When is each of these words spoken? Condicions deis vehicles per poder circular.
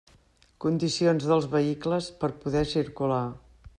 Condicions 0.63 1.27
deis 1.31 1.47
vehicles 1.53 2.07
per 2.25 2.31
poder 2.47 2.65
circular. 2.73 3.25